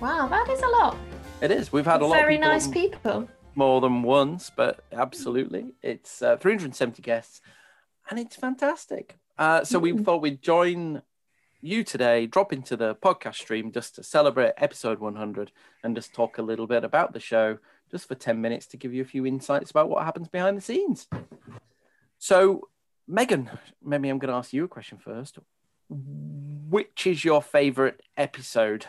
[0.00, 0.96] Wow, that is a lot.
[1.40, 1.72] It is.
[1.72, 3.28] We've had a lot Very nice people.
[3.54, 7.40] more than once, but absolutely, it's uh, 370 guests,
[8.10, 9.18] and it's fantastic.
[9.38, 10.04] Uh, so we Mm.
[10.04, 11.02] thought we'd join
[11.60, 15.50] you today, drop into the podcast stream just to celebrate episode 100,
[15.82, 17.58] and just talk a little bit about the show,
[17.90, 20.60] just for 10 minutes to give you a few insights about what happens behind the
[20.60, 21.08] scenes.
[22.18, 22.68] So,
[23.08, 23.50] Megan,
[23.82, 25.38] maybe I'm going to ask you a question first.
[25.88, 28.86] Which is your favorite episode?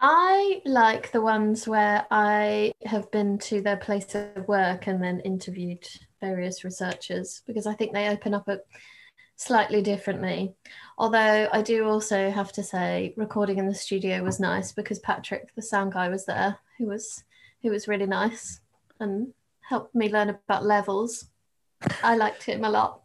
[0.00, 5.20] I like the ones where I have been to their place of work and then
[5.20, 5.86] interviewed
[6.20, 8.64] various researchers because I think they open up it
[9.34, 10.54] slightly differently.
[10.98, 15.54] Although I do also have to say recording in the studio was nice because Patrick,
[15.56, 17.24] the sound guy, was there who was
[17.62, 18.60] who was really nice
[19.00, 21.26] and helped me learn about levels.
[22.04, 23.02] I liked him a lot.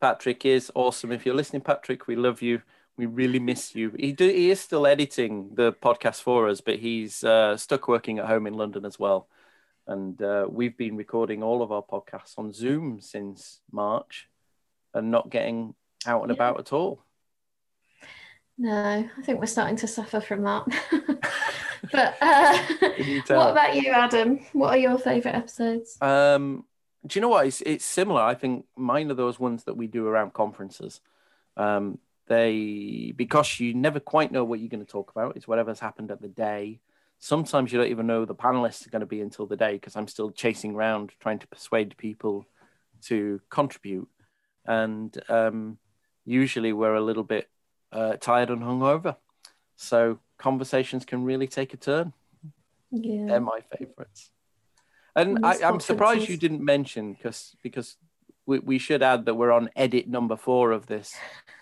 [0.00, 1.12] Patrick is awesome.
[1.12, 2.62] If you're listening, Patrick, we love you.
[2.98, 3.92] We really miss you.
[3.98, 8.18] He do, he is still editing the podcast for us, but he's uh, stuck working
[8.18, 9.28] at home in London as well.
[9.86, 14.28] And uh, we've been recording all of our podcasts on Zoom since March,
[14.94, 15.74] and not getting
[16.06, 16.34] out and Yeah.
[16.34, 17.02] about at all.
[18.58, 20.64] No, I think we're starting to suffer from that.
[21.92, 22.58] but uh,
[22.96, 23.38] Can you tell?
[23.38, 24.40] what about you, Adam?
[24.52, 25.96] What are your favourite episodes?
[26.00, 26.64] Um,
[27.06, 27.46] do you know what?
[27.46, 28.20] It's it's similar.
[28.20, 31.00] I think mine are those ones that we do around conferences.
[31.56, 35.36] Um, they because you never quite know what you're going to talk about.
[35.36, 36.80] It's whatever's happened at the day.
[37.18, 39.96] Sometimes you don't even know the panelists are going to be until the day because
[39.96, 42.46] I'm still chasing around trying to persuade people
[43.02, 44.08] to contribute,
[44.66, 45.78] and um,
[46.24, 47.48] usually we're a little bit
[47.92, 49.16] uh, tired and hungover,
[49.76, 52.12] so conversations can really take a turn.
[52.90, 53.26] Yeah.
[53.26, 54.30] They're my favourites.
[55.14, 57.96] And I, I'm surprised you didn't mention because because
[58.46, 61.14] we, we should add that we're on edit number four of this.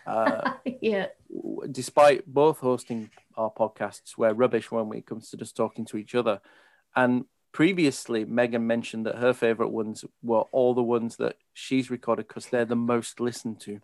[0.07, 1.07] Uh, yeah.
[1.29, 5.97] w- despite both hosting our podcasts, we're rubbish when it comes to just talking to
[5.97, 6.41] each other.
[6.97, 12.29] And previously, Megan mentioned that her favourite ones were all the ones that she's recorded
[12.29, 13.81] because they're the most listened to.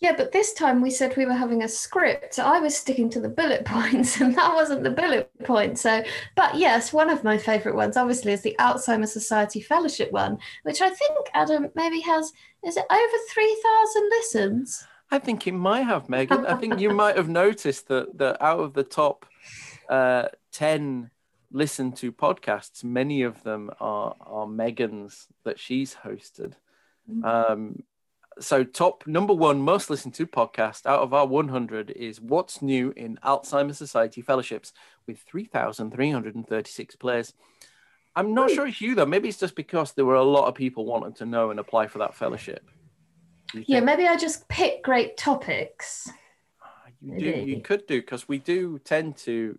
[0.00, 2.34] Yeah, but this time we said we were having a script.
[2.34, 5.78] So I was sticking to the bullet points, and that wasn't the bullet point.
[5.78, 6.02] So,
[6.36, 10.80] but yes, one of my favourite ones, obviously, is the Alzheimer's Society Fellowship one, which
[10.80, 12.32] I think Adam maybe has.
[12.64, 14.86] Is it over three thousand listens?
[15.10, 16.46] I think it might have, Megan.
[16.46, 19.24] I think you might have noticed that, that out of the top
[19.88, 21.10] uh, 10
[21.50, 26.52] listened to podcasts, many of them are, are Megan's that she's hosted.
[27.24, 27.84] Um,
[28.40, 32.92] so, top number one most listened to podcast out of our 100 is What's New
[32.96, 34.72] in Alzheimer's Society Fellowships
[35.06, 37.32] with 3,336 plays.
[38.14, 39.06] I'm not sure it's you, though.
[39.06, 41.86] Maybe it's just because there were a lot of people wanting to know and apply
[41.86, 42.68] for that fellowship.
[43.54, 46.10] Yeah, maybe I just pick great topics.
[46.62, 46.66] Ah,
[47.00, 47.30] you do.
[47.30, 49.58] You could do because we do tend to.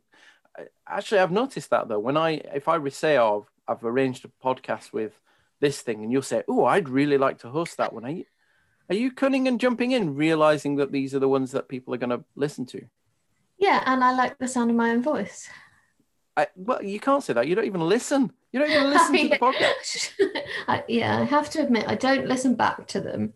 [0.57, 1.99] Uh, actually, I've noticed that though.
[1.99, 5.13] When I, if I say, "Oh, I've, I've arranged a podcast with
[5.59, 8.25] this thing," and you'll say, "Oh, I'd really like to host that one," you,
[8.89, 11.97] are you cunning and jumping in, realizing that these are the ones that people are
[11.97, 12.81] going to listen to?
[13.57, 15.47] Yeah, and I like the sound of my own voice.
[16.35, 17.47] I, well, you can't say that.
[17.47, 18.31] You don't even listen.
[18.51, 20.11] You don't even listen to the podcast.
[20.67, 23.33] I, yeah, I have to admit, I don't listen back to them.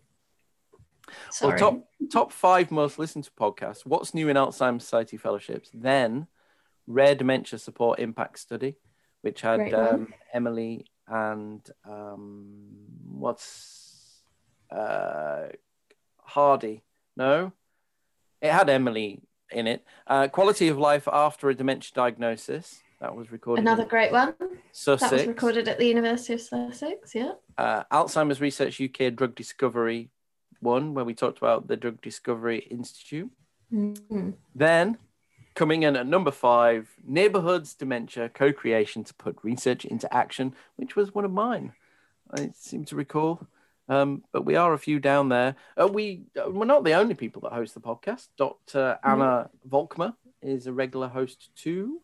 [1.30, 1.50] Sorry.
[1.50, 3.84] Well, top top five most listened to podcasts.
[3.84, 5.70] What's new in Alzheimer's Society fellowships?
[5.72, 6.26] Then,
[6.86, 8.76] Rare Dementia Support Impact Study,
[9.20, 12.70] which had um, Emily and um,
[13.06, 13.73] what's
[14.70, 15.48] uh,
[16.22, 16.82] Hardy?
[17.16, 17.52] No,
[18.40, 19.20] it had Emily
[19.50, 19.84] in it.
[20.06, 22.80] Uh, Quality of life after a dementia diagnosis.
[23.00, 23.62] That was recorded.
[23.62, 24.34] Another great one.
[24.72, 25.10] Sussex.
[25.10, 27.14] That was recorded at the University of Sussex.
[27.14, 27.32] Yeah.
[27.58, 30.10] uh, Alzheimer's Research UK Drug Discovery
[30.60, 33.30] one, where we talked about the Drug Discovery Institute.
[33.72, 34.34] Mhm.
[34.54, 34.98] Then
[35.54, 40.96] Coming in at number five, Neighborhoods Dementia Co creation to put research into action, which
[40.96, 41.74] was one of mine.
[42.36, 43.46] I seem to recall.
[43.88, 45.56] Um, but we are a few down there.
[45.80, 48.28] Uh, we, uh, we're not the only people that host the podcast.
[48.36, 48.98] Dr.
[49.04, 52.00] Anna Volkmer is a regular host too.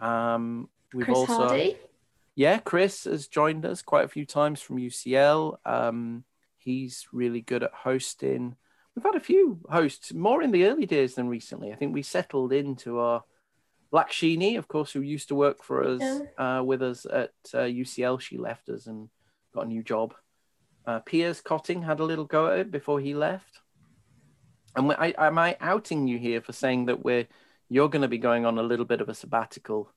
[0.00, 1.76] Um, we've Chris also, Hardy.
[2.34, 5.58] yeah, Chris has joined us quite a few times from UCL.
[5.64, 6.24] Um,
[6.58, 8.56] he's really good at hosting.
[8.94, 11.72] We've had a few hosts, more in the early days than recently.
[11.72, 13.24] I think we settled into our
[13.90, 16.02] Black Sheeny, of course, who used to work for us
[16.38, 18.20] uh, with us at uh, UCL.
[18.20, 19.08] She left us and
[19.54, 20.14] got a new job.
[20.86, 23.60] Uh, Piers Cotting had a little go at it before he left.
[24.76, 27.26] And I, am I outing you here for saying that we're
[27.68, 29.90] you're going to be going on a little bit of a sabbatical?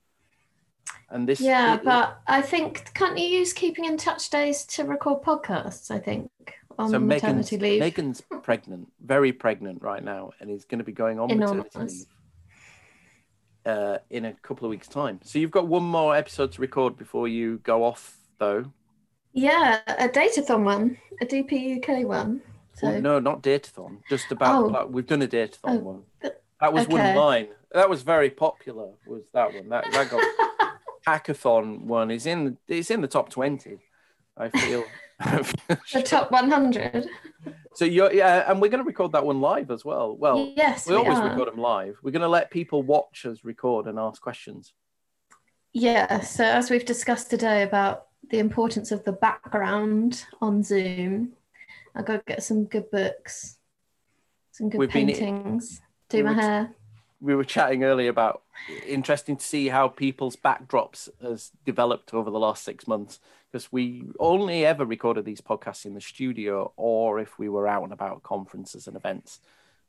[1.09, 4.83] And this, Yeah, it- but I think can't you use keeping in touch days to
[4.85, 5.91] record podcasts?
[5.91, 6.31] I think
[6.79, 7.79] on so Megan's, maternity leave.
[7.81, 12.05] Megan's pregnant, very pregnant right now, and is going to be going on maternity leave
[13.65, 15.19] uh, in a couple of weeks' time.
[15.23, 18.71] So you've got one more episode to record before you go off, though.
[19.39, 22.41] Yeah, a datathon one, a DP UK one.
[22.73, 23.99] So Well, no, not Datathon.
[24.09, 24.67] Just about Oh.
[24.67, 26.03] like, we've done a Datathon Oh, one.
[26.21, 27.09] th- That was one okay.
[27.11, 27.47] of mine.
[27.71, 28.89] That was very popular.
[29.07, 29.69] Was that one?
[29.69, 30.23] That that got
[31.07, 33.79] hackathon one is in it's in the top twenty.
[34.37, 34.83] I feel.
[35.19, 37.07] the top 100.
[37.75, 40.15] so you're yeah, and we're going to record that one live as well.
[40.15, 41.29] Well, yes, we we, always are.
[41.29, 41.97] record them live.
[42.03, 44.73] We're going to let people watch us record and ask questions.
[45.73, 51.33] Yeah, so as we've discussed today about the importance of the background on Zoom,
[51.95, 53.57] I to get some good books,
[54.51, 56.75] some good We've been- paintings, do we my hair.
[57.21, 58.43] We were chatting earlier about
[58.87, 63.19] interesting to see how people's backdrops has developed over the last six months
[63.51, 67.83] because we only ever recorded these podcasts in the studio or if we were out
[67.83, 69.41] and about conferences and events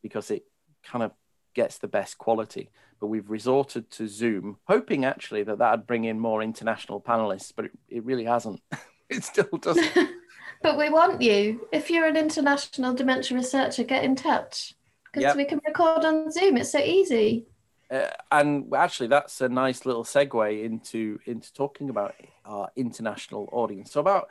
[0.03, 0.45] because it
[0.83, 1.13] kind of
[1.55, 2.71] gets the best quality.
[3.01, 7.67] But we've resorted to Zoom, hoping actually that that'd bring in more international panelists, but
[7.67, 8.61] it, it really hasn't.
[9.09, 10.11] it still doesn't.
[10.63, 11.67] But we want you.
[11.73, 14.75] If you're an international dementia researcher, get in touch
[15.05, 15.37] because Yep.
[15.37, 16.59] we can record on Zoom.
[16.59, 17.47] It's so easy.
[17.91, 22.15] Uh, and actually, that's a nice little segue into into talking about
[22.45, 23.93] our international audience.
[23.93, 24.29] So about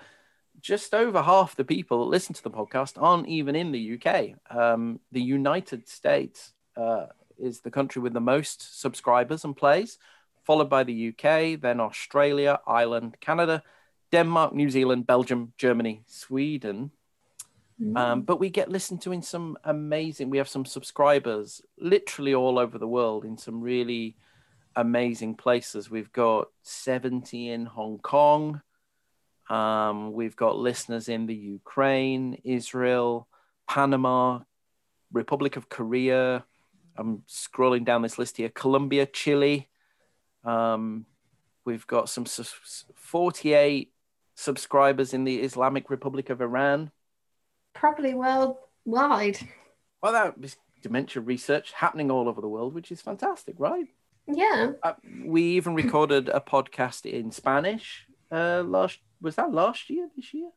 [0.62, 4.36] just over half the people that listen to the podcast aren't even in the UK.
[4.56, 7.08] Um, the United States uh,
[7.38, 9.98] is the country with the most subscribers and plays,
[10.46, 13.64] followed by the UK, then Australia, Ireland, Canada,
[14.12, 16.92] Denmark, New Zealand, Belgium, Germany, Sweden.
[17.96, 20.30] Um, but we get listened to in some amazing.
[20.30, 24.18] We have some subscribers literally all over the world in some really
[24.76, 25.90] amazing places.
[25.90, 28.62] We've got 70 in Hong Kong.
[29.50, 33.28] Um, we've got listeners in the Ukraine, Israel,
[33.68, 34.42] Panama,
[35.14, 36.44] Republic of Korea.
[37.00, 39.70] I'm scrolling down this list here Colombia, Chile.
[40.44, 41.06] Um,
[41.66, 43.94] we've got some sus- 48
[44.36, 46.92] subscribers in the Islamic Republic of Iran.
[47.74, 49.40] Probably worldwide.
[50.04, 53.88] Well, that is dementia research happening all over the world, which is fantastic, right?
[54.28, 54.72] Yeah.
[54.84, 54.94] Uh,
[55.26, 59.00] we even recorded a podcast in Spanish uh, last.
[59.22, 60.10] Was that last year?
[60.16, 60.50] This year?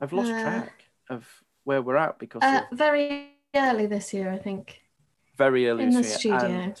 [0.00, 1.26] I've lost Uh, track of
[1.64, 4.80] where we're at because Uh, of very early this year, I think.
[5.44, 6.38] Very early in the studio.
[6.38, 6.76] And,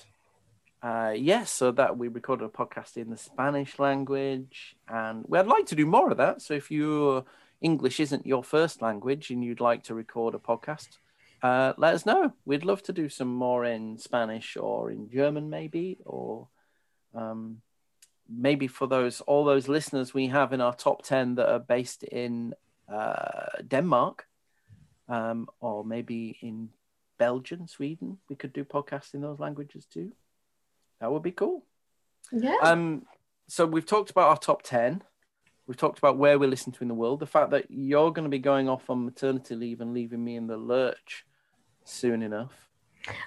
[0.82, 5.66] uh, yes, so that we recorded a podcast in the Spanish language, and we'd like
[5.66, 6.42] to do more of that.
[6.42, 7.24] So if your
[7.60, 10.88] English isn't your first language and you'd like to record a podcast,
[11.42, 12.32] uh, let us know.
[12.48, 16.48] We'd love to do some more in Spanish or in German, maybe, or
[17.14, 17.62] um,
[18.28, 22.02] maybe for those all those listeners we have in our top ten that are based
[22.04, 22.54] in
[22.88, 24.26] uh, Denmark,
[25.08, 26.70] um, or maybe in
[27.20, 28.16] Belgium, Sweden.
[28.30, 30.10] We could do podcasts in those languages too.
[31.00, 31.64] That would be cool.
[32.32, 32.56] Yeah.
[32.62, 33.04] Um,
[33.46, 35.02] so we've talked about our top ten.
[35.66, 37.20] We've talked about where we listen to in the world.
[37.20, 40.36] The fact that you're going to be going off on maternity leave and leaving me
[40.36, 41.26] in the lurch
[41.84, 42.70] soon enough.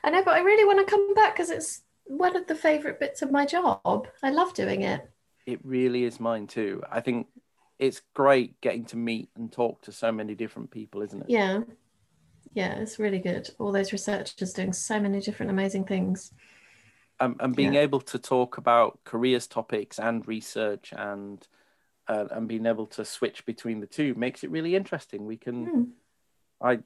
[0.03, 2.99] I know, but I really want to come back because it's one of the favourite
[2.99, 4.07] bits of my job.
[4.23, 5.07] I love doing it.
[5.45, 6.81] It really is mine too.
[6.91, 7.27] I think
[7.77, 11.29] it's great getting to meet and talk to so many different people, isn't it?
[11.29, 11.61] Yeah.
[12.53, 13.49] Yeah, it's really good.
[13.59, 16.31] All those researchers doing so many different amazing things.
[17.19, 17.81] um, and being Yeah.
[17.81, 21.47] able to talk about careers topics and research and
[22.09, 25.25] uh, and being able to switch between the two makes it really interesting.
[25.25, 25.83] We can, Hmm.
[26.59, 26.79] I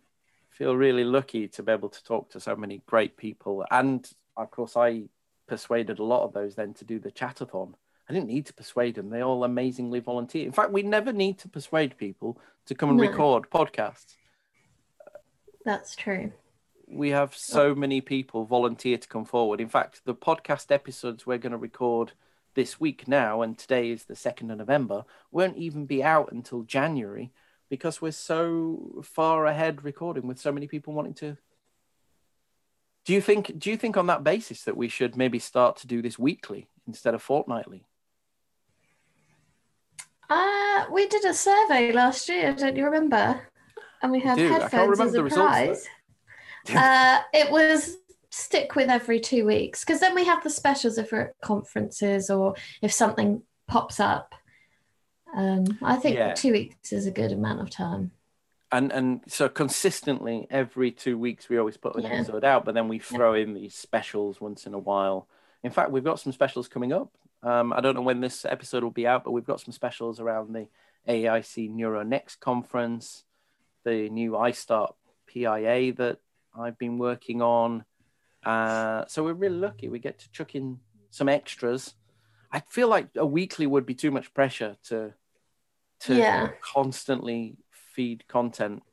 [0.50, 4.51] feel really lucky to be able to talk to so many great people, and of
[4.51, 5.09] course, I
[5.47, 7.74] persuaded a lot of those then to do the chatathon.
[8.07, 10.45] I didn't need to persuade them; they all amazingly volunteer.
[10.45, 13.07] In fact, we never need to persuade people to come and No.
[13.07, 14.17] record podcasts.
[15.67, 16.31] That's true.
[16.88, 19.59] we have so many people volunteer to come forward.
[19.59, 22.13] In fact, the podcast episodes we're going to record
[22.55, 26.63] this week now, and today is the 2nd of November, won't even be out until
[26.63, 27.33] January
[27.69, 31.36] because we're so far ahead recording with so many people wanting to.
[33.03, 33.59] Do you think?
[33.59, 36.69] Do you think on that basis that we should maybe start to do this weekly
[36.88, 37.86] instead of fortnightly?
[40.29, 43.41] Uh, we did a survey last year, don't you remember?
[44.01, 44.38] And we have.
[44.38, 45.88] Headphones as a prize.
[46.75, 47.98] uh, it was
[48.30, 52.30] stick with every two weeks because then we have the specials if we're at conferences
[52.30, 54.36] or if something pops up.
[55.36, 56.34] Um, I think Yeah.
[56.34, 58.12] two weeks is a good amount of time.
[58.72, 62.10] and and so consistently every two weeks we always put an Yeah.
[62.10, 65.30] episode out but then we throw in these specials once in a while
[65.63, 67.10] in fact we've got some specials coming up
[67.44, 70.20] um, i don't know when this episode will be out but we've got some specials
[70.20, 70.68] around the
[71.08, 73.24] aic neuronext conference
[73.86, 74.96] the new ISTAART
[75.27, 76.17] PIA that
[76.57, 77.84] i've been working on
[78.46, 80.79] uh, so we're really lucky we get to chuck in
[81.10, 81.96] some extras
[82.51, 85.13] i feel like a weekly would be too much pressure to
[86.00, 86.50] to Yeah.
[86.62, 88.84] constantly feed content.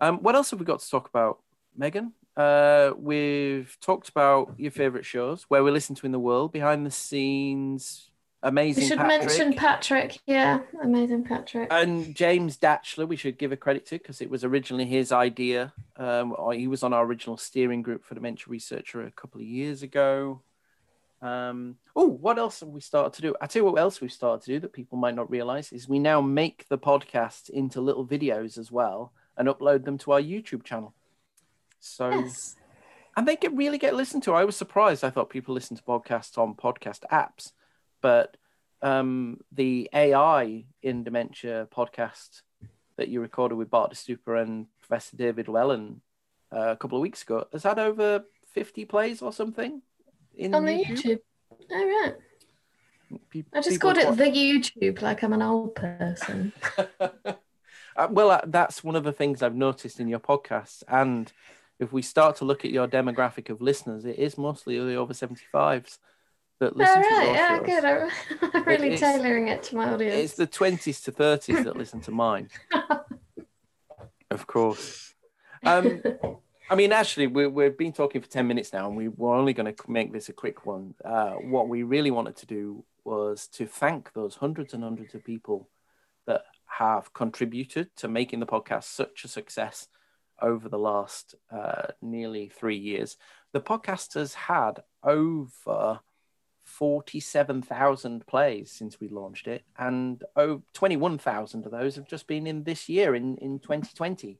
[0.00, 1.40] Um, what else have we got to talk about,
[1.76, 2.14] Megan?
[2.36, 6.86] Uh, we've talked about your favorite shows, where we listen to in the world, behind
[6.86, 8.10] the scenes,
[8.44, 8.82] amazing.
[8.82, 9.26] We should Patrick.
[9.26, 10.18] mention Patrick.
[10.26, 11.68] Yeah, amazing Patrick.
[11.72, 15.72] and James Dachtler, we should give a credit to because it was originally his idea.
[15.96, 19.82] Um, he was on our original steering group for Dementia Researcher a couple of years
[19.82, 20.42] ago.
[21.24, 23.34] Um, oh, what else have we started to do?
[23.40, 25.88] I tell you what else we've started to do that people might not realize is
[25.88, 30.20] we now make the podcast into little videos as well and upload them to our
[30.20, 30.94] YouTube channel.
[31.80, 32.56] So yes.
[33.16, 34.34] and they get really get listened to.
[34.34, 35.02] I was surprised.
[35.02, 37.52] I thought people listen to podcasts on podcast apps,
[38.04, 38.36] but
[38.82, 42.42] um, the AI in dementia podcast
[42.98, 46.02] that you recorded with Bart De Strooper and Professor David Llewellyn
[46.54, 49.80] uh, a couple of weeks ago has had over fifty plays or something
[50.36, 51.20] in On the YouTube.
[51.70, 52.14] All right.
[53.30, 56.52] Pe- I just called it watch- the YouTube, like I'm an old person.
[57.96, 60.82] Uh, well, uh, that's one of the things I've noticed in your podcasts.
[60.88, 61.32] And
[61.78, 65.12] if we start to look at your demographic of listeners, it is mostly the over
[65.12, 65.98] 75s
[66.60, 67.32] that All listen to right.
[67.34, 67.84] Yeah, good.
[67.84, 68.10] I'm,
[68.54, 70.14] I'm really It's- tailoring it to my audience.
[70.16, 72.48] It's the 20s to 30s that listen to mine.
[74.30, 75.14] of course.
[75.64, 76.02] Um,
[76.70, 79.52] I mean, actually, we, we've been talking for 10 minutes now, and we were only
[79.52, 80.94] going to make this a quick one.
[81.04, 85.24] Uh, what we really wanted to do was to thank those hundreds and hundreds of
[85.24, 85.68] people
[86.26, 89.88] that have contributed to making the podcast such a success
[90.40, 93.16] over the last uh, nearly three years.
[93.52, 96.00] The podcast has had over
[96.64, 102.64] 47,000 plays since we launched it, and oh, 21,000 of those have just been in
[102.64, 104.38] this year, in, in 2020.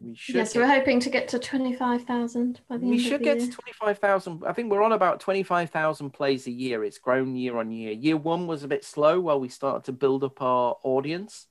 [0.00, 3.18] We should yes, we're hoping to get to 25,000 by the we end should of
[3.20, 3.46] the get year.
[3.46, 4.42] to 25,000.
[4.44, 6.82] I think we're on about 25,000 plays a year.
[6.82, 7.92] It's grown year on year.
[7.92, 11.46] Year one was a bit slow while we started to build up our audience.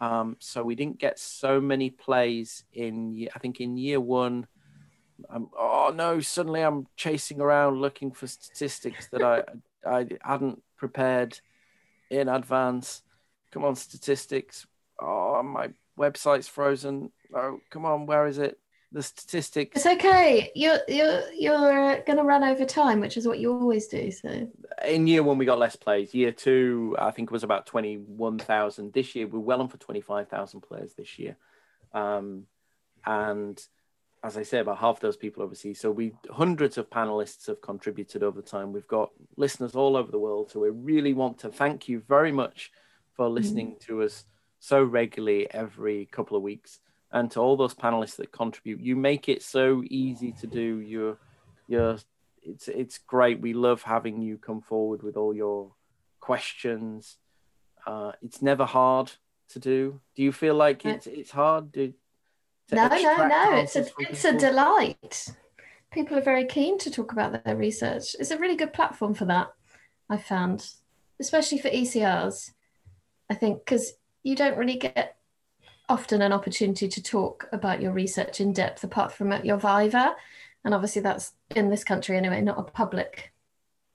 [0.00, 4.46] Um, so we didn't get so many plays in, I think in year one.
[5.30, 9.42] Um, oh no, suddenly I'm chasing around looking for statistics that I,
[9.88, 11.38] I hadn't prepared
[12.10, 13.02] in advance.
[13.50, 14.66] Come on, statistics.
[15.00, 17.12] Oh, my website's frozen.
[17.34, 18.58] Oh, come on, where is it?
[18.92, 19.76] The statistics.
[19.76, 20.50] It's okay.
[20.54, 24.10] You're you're you're going to run over time, which is what you always do.
[24.10, 24.48] So
[24.84, 28.92] in year one we got less plays year two i think it was about 21000
[28.92, 31.36] this year we're well on for 25000 players this year
[31.92, 32.44] um,
[33.04, 33.62] and
[34.24, 38.22] as i say about half those people overseas so we hundreds of panelists have contributed
[38.22, 41.88] over time we've got listeners all over the world so we really want to thank
[41.88, 42.70] you very much
[43.14, 44.24] for listening to us
[44.58, 46.80] so regularly every couple of weeks
[47.12, 51.18] and to all those panelists that contribute you make it so easy to do your
[51.68, 51.98] your
[52.46, 53.40] it's it's great.
[53.40, 55.72] We love having you come forward with all your
[56.20, 57.16] questions.
[57.86, 59.12] Uh, it's never hard
[59.50, 60.00] to do.
[60.14, 61.92] Do you feel like it's it's hard to?
[62.72, 63.56] No, no, no.
[63.56, 65.28] It's a it's a delight.
[65.92, 68.16] People are very keen to talk about their research.
[68.18, 69.48] It's a really good platform for that.
[70.08, 70.68] I found,
[71.20, 72.52] especially for ECRs.
[73.30, 75.16] I think because you don't really get
[75.88, 80.16] often an opportunity to talk about your research in depth apart from at your Viva,
[80.64, 83.32] and obviously that's in this country anyway, not a public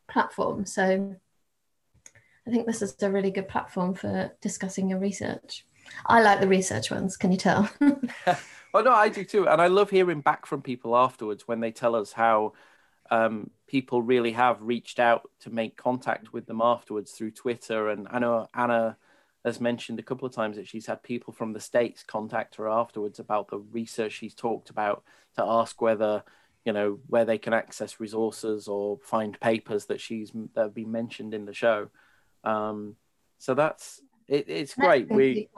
[0.10, 0.66] platform.
[0.66, 1.16] So
[2.48, 5.66] I think this is a really good platform for discussing your research.
[6.06, 7.18] I like the research ones.
[7.18, 7.70] Can you tell?
[8.74, 11.72] Oh no, I do too, and I love hearing back from people afterwards when they
[11.72, 12.54] tell us how
[13.10, 17.90] um, people really have reached out to make contact with them afterwards through Twitter.
[17.90, 18.98] And I know Anna
[19.44, 22.70] has mentioned a couple of times that she's had people from the states contact her
[22.70, 25.04] afterwards about the research she's talked about
[25.36, 26.24] to ask whether
[26.64, 30.92] you know where they can access resources or find papers that she's that have been
[30.92, 31.90] mentioned in the show.
[32.44, 32.96] Um,
[33.40, 35.10] so that's it, it's great.
[35.10, 35.50] we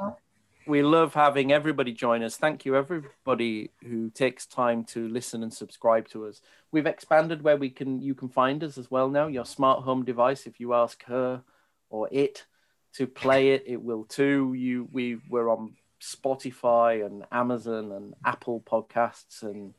[0.66, 2.38] we love having everybody join us.
[2.38, 6.42] Thank you, everybody who takes time to listen and subscribe to us.
[6.72, 9.28] We've expanded where we can you can find us as well now.
[9.28, 11.42] Your smart home device, if you ask her
[11.90, 12.46] or it
[12.94, 14.54] to play it, it will too.
[14.56, 19.74] You we we're on Spotify and Amazon and Apple podcasts and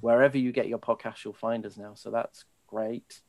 [0.00, 1.94] wherever you get your podcast, you'll find us now.
[1.94, 3.20] So that's great.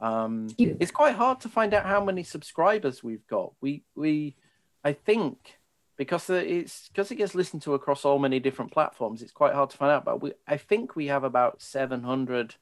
[0.00, 3.52] Um, it's quite hard to find out how many subscribers we've got.
[3.60, 4.36] We we
[4.84, 5.58] I think
[5.96, 9.22] because it's because it gets listened to across so many different platforms.
[9.22, 10.04] It's quite hard to find out.
[10.04, 12.56] But we, I think we have about seven hundred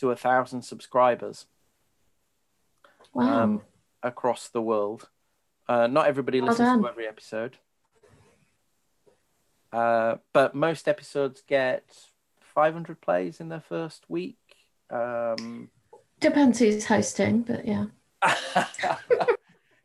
[0.00, 1.46] to a thousand subscribers.
[3.12, 3.42] Wow.
[3.42, 3.62] Um,
[4.02, 5.08] across the world.
[5.68, 6.82] Uh, not everybody well listens done.
[6.82, 7.56] to every episode.
[9.72, 11.84] Uh, but most episodes get
[12.40, 14.38] 500 plays in their first week.
[14.90, 15.70] Um,
[16.20, 17.86] Depends who's hosting, but yeah.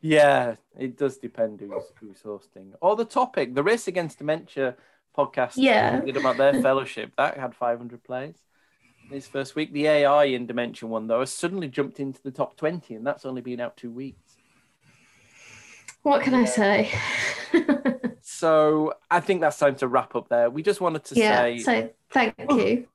[0.04, 3.56] yeah, it does depend who's who's hosting or the topic.
[3.56, 4.76] The Race Against Dementia
[5.18, 5.54] podcast.
[5.56, 8.36] Yeah, did about their fellowship that had 500 plays
[9.10, 9.72] this first week.
[9.72, 13.26] The AI in Dementia one though has suddenly jumped into the top 20, and that's
[13.26, 14.36] only been out two weeks.
[16.02, 16.34] What can.
[16.34, 16.92] I say?
[18.22, 20.50] so I think that's time to wrap up there.
[20.50, 22.88] We just wanted to yeah, say, so thank you.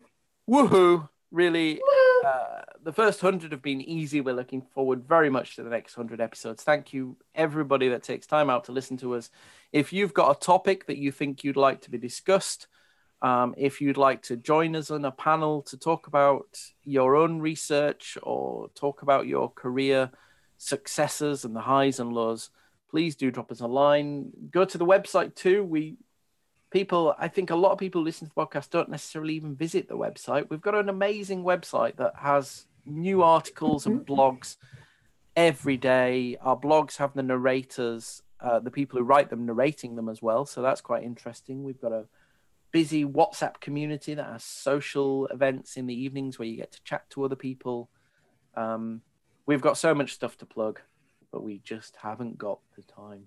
[0.46, 1.08] Woohoo!
[1.30, 1.80] Really,
[2.88, 4.22] the first hundred have been easy.
[4.22, 6.62] We're looking forward very much to the next hundred episodes.
[6.62, 9.28] Thank you, everybody that takes time out to listen to us.
[9.72, 12.66] If you've got a topic that you think you'd like to be discussed,
[13.20, 16.46] um, if you'd like to join us on a panel to talk about
[16.82, 20.10] your own research or talk about your career
[20.56, 22.48] successes and the highs and lows,
[22.90, 24.30] please do drop us a line.
[24.50, 25.62] Go to the website too.
[25.62, 25.98] We
[26.70, 29.90] people, I think a lot of people listen to the podcast don't necessarily even visit
[29.90, 30.48] the website.
[30.48, 34.12] We've got an amazing website that has new articles and mm-hmm.
[34.12, 34.56] blogs
[35.36, 36.36] every day.
[36.40, 40.46] Our blogs have the narrators, uh, the people who write them narrating them as well.
[40.46, 41.62] So that's quite interesting.
[41.62, 42.06] We've got a
[42.70, 47.08] busy WhatsApp community that has social events in the evenings where you get to chat
[47.10, 47.88] to other people.
[48.56, 49.02] Um,
[49.46, 50.80] we've got so much stuff to plug,
[51.32, 53.24] but we just haven't got the time.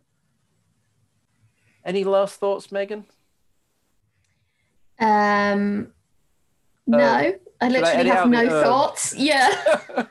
[1.84, 3.06] Any last thoughts, Megan?
[5.00, 5.94] Um,
[6.86, 9.14] no, uh, I literally I have no thoughts.
[9.16, 9.54] Yeah.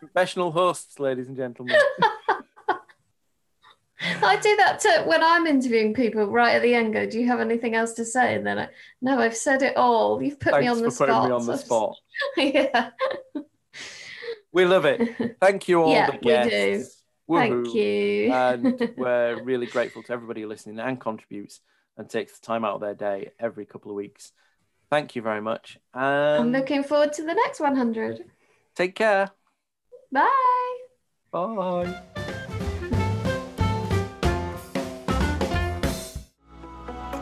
[0.00, 1.76] Professional hosts, ladies and gentlemen.
[4.00, 6.92] I do that to when I'm interviewing people right at the end.
[6.92, 8.34] Go, do you have anything else to say?
[8.34, 8.68] And then I,
[9.00, 10.20] no, I've said it all.
[10.22, 11.08] You've put Thanks me on the for spot.
[11.08, 11.96] Putting me on the spot.
[12.36, 12.90] yeah.
[14.52, 15.36] We love it.
[15.40, 15.92] Thank you all.
[15.92, 17.02] Yeah, the guests.
[17.26, 17.44] we do.
[17.48, 17.64] Woo-hoo.
[17.64, 18.32] Thank you.
[18.32, 21.60] and we're really grateful to everybody listening and contributes
[21.96, 24.32] and takes the time out of their day every couple of weeks.
[24.90, 25.78] Thank you very much.
[25.92, 28.24] I'm looking forward to the next 100.
[28.74, 29.30] Take care.
[30.10, 30.78] Bye.
[31.30, 32.02] Bye.